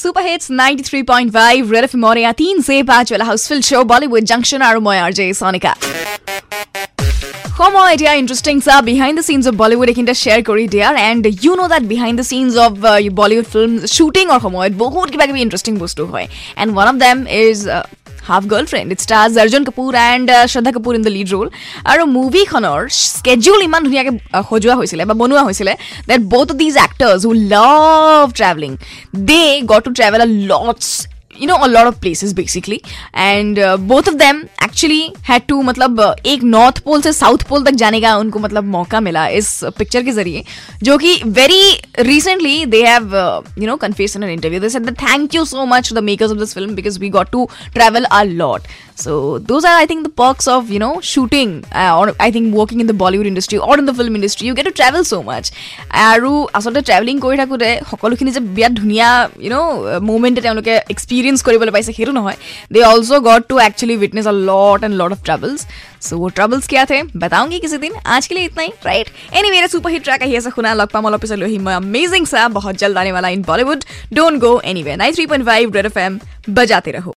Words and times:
Super 0.00 0.24
hits 0.26 0.46
ninety 0.60 0.84
three 0.88 1.00
point 1.10 1.28
five 1.36 1.58
red 1.74 1.84
F 1.88 1.94
Moriya 2.04 2.30
তিন 2.40 2.54
জে 2.66 2.76
পাঁচ 2.90 3.06
ৱেলা 3.12 3.26
শ্ব' 3.68 3.86
বলিউড 3.92 4.24
জাংচন 4.30 4.60
আৰু 4.68 4.78
মই 4.86 4.96
আৰ 5.04 5.12
জে 5.18 5.26
চনিকা 5.40 5.72
সময় 7.58 7.90
এতিয়া 7.94 8.12
ইণ্টাৰেষ্টিং 8.20 8.56
চা 8.66 8.74
behind 8.90 9.16
the 9.18 9.24
scenes 9.28 9.44
of 9.50 9.54
Bollywood 9.62 9.88
এইখিনিতে 9.90 10.14
শ্বেয়াৰ 10.22 10.40
কৰি 10.50 10.64
দিয়াৰ 10.74 10.92
and 11.08 11.22
you 11.44 11.52
know' 11.58 11.68
that 11.72 11.84
behind 11.92 12.16
the 12.20 12.26
scenes 12.32 12.52
of 12.66 12.72
Bollywood 13.20 13.46
film 13.52 13.72
শ্বুটিঙৰ 13.96 14.38
সময়ত 14.46 14.72
বহুত 14.84 15.06
কিবা 15.12 15.24
কিবি 15.28 15.40
ইণ্টাৰেষ্টিং 15.46 15.74
বস্তু 15.84 16.02
হয় 16.12 16.26
and 16.60 16.70
one 16.74 16.86
of 16.92 16.96
them 17.04 17.16
is 17.42 17.58
half 18.30 18.44
girlfriend 18.70 18.88
it 18.94 19.00
stars 19.06 19.32
Arjun 19.44 19.62
Kapoor 19.68 19.90
and 20.06 20.28
Shraddha 20.52 20.72
Kapoor 20.76 20.92
in 20.98 21.02
the 21.06 21.12
lead 21.16 21.28
role 21.34 21.48
আৰু 21.92 22.02
মুভিখনৰ 22.18 22.80
স্কেডিউল 23.12 23.60
ইমান 23.68 23.80
ধুনীয়াকৈ 23.86 24.12
সজোৱা 24.50 24.74
হৈছিলে 24.80 25.02
বা 25.10 25.14
বনোৱা 25.22 25.42
হৈছিলে 25.48 25.72
that 26.08 26.20
both 26.34 26.46
of 26.52 26.56
these 26.62 26.74
actors 26.86 27.20
who 27.28 27.32
love 27.54 28.24
travelling 28.38 28.70
they 29.30 29.42
got 29.72 29.82
to 29.86 29.90
travel 29.98 30.20
a 30.20 30.28
lots 30.50 30.84
you 31.30 31.46
know 31.48 31.54
a 31.54 31.66
lot 31.66 31.86
of 31.86 31.98
places 32.00 32.32
basically 32.32 32.80
and 33.16 33.58
both 33.88 34.08
of 34.08 34.14
them 34.14 34.42
actually 34.64 35.12
had 35.28 35.42
to 35.48 35.60
मतलब 35.62 36.00
एक 36.26 36.42
नॉर्थ 36.44 36.78
पोल 36.84 37.02
से 37.02 37.12
south 37.12 37.44
pole 37.48 37.64
तक 37.64 37.74
जाने 37.74 38.00
का 38.00 38.16
उनको 38.16 38.38
मतलब 38.38 38.64
मौका 38.66 39.00
मिला 39.00 39.26
इस 39.38 39.48
पिक्चर 39.78 40.02
के 40.02 40.12
ज़रिए 40.12 40.44
जो 40.82 40.96
कि 40.98 41.14
very 41.28 41.62
recently 42.00 42.64
they 42.66 42.82
have 42.84 43.14
you 43.58 43.66
know 43.66 43.76
confess 43.76 44.16
in 44.16 44.22
an 44.22 44.30
interview 44.30 44.60
they 44.60 44.68
said 44.68 44.90
thank 45.02 45.34
you 45.34 45.44
so 45.44 45.66
much 45.66 45.92
the 45.92 45.98
makers 46.04 46.30
of 46.30 46.38
this 46.38 46.54
film 46.54 46.74
because 46.74 46.98
we 47.00 47.08
got 47.10 47.30
to 47.32 47.48
travel 47.74 48.06
a 48.12 48.26
lot 48.26 48.62
so 48.95 49.39
those 49.39 49.65
are 49.65 49.75
i 49.77 49.85
think 49.85 50.03
the 50.03 50.13
perks 50.21 50.47
of 50.47 50.69
you 50.69 50.79
know 50.79 50.93
shooting 51.01 51.51
uh, 51.73 51.93
or 51.99 52.05
i 52.19 52.29
think 52.31 52.55
working 52.55 52.79
in 52.79 52.87
the 52.87 52.97
bollywood 53.03 53.25
industry 53.25 53.57
or 53.59 53.77
in 53.77 53.85
the 53.85 53.93
film 53.93 54.15
industry 54.15 54.47
you 54.47 54.55
get 54.55 54.65
to 54.65 54.75
travel 54.81 55.03
so 55.13 55.19
much 55.23 55.51
আৰু 56.05 56.31
আচলতে 56.57 56.81
travelling 56.89 57.15
কৰি 57.25 57.35
থাকোঁতে 57.41 57.69
সকলোখিনি 57.91 58.31
যে 58.37 58.41
বিৰাট 58.57 58.73
ধুনীয়া 58.81 59.09
you 59.45 59.49
know 59.53 59.65
মুমেণ্টে 60.09 60.41
তেওঁলোকে 60.45 60.73
experience 60.93 61.37
কৰিবলৈ 61.47 61.71
পাইছে 61.75 61.91
সেইটো 61.97 62.13
নহয় 62.19 62.37
they 62.73 62.79
also' 62.91 63.11
got 63.27 63.41
to 63.51 63.55
actually 63.67 63.95
witness 64.03 64.25
a 64.33 64.35
lot 64.49 64.79
and 64.85 64.93
lot 65.01 65.11
of 65.15 65.21
troubles 65.27 65.59
so 66.07 66.13
वो 66.21 66.27
ट्रबल्स 66.37 66.65
क्या 66.73 66.83
थे 66.91 66.97
बताऊंगी 67.23 67.59
किसी 67.65 67.77
दिन 67.85 67.93
आज 68.15 68.23
के 68.27 68.33
लिए 68.35 68.45
इतना 68.49 68.63
ही 68.63 68.71
राइट 68.89 69.07
एनी 69.37 69.49
मेरे 69.55 69.67
सुपर 69.75 69.89
हिट 69.95 70.03
ट्रैक 70.07 70.21
है 70.21 70.29
শুনা 70.55 70.71
লগ 70.81 70.87
পাম 70.93 71.03
অলপ 71.07 71.19
পিছত 71.23 71.37
লৈ 71.41 71.47
আহিম 71.49 71.63
মই 71.67 71.75
अमेजिंग 71.83 72.25
सा 72.33 72.41
बहुत 72.57 72.75
जल्द 72.81 72.97
आने 73.01 73.11
वाला 73.17 73.29
in 73.35 73.41
Bollywood 73.51 73.79
don't 74.17 74.35
go 74.45 74.51
anyway 74.83 74.95
nine 75.03 75.13
three 75.17 75.25
point 75.31 75.45
five 75.45 75.65
Red 75.77 75.87
F 75.91 75.97
M 76.05 76.13
बजाते 76.57 76.91
रहो 76.97 77.13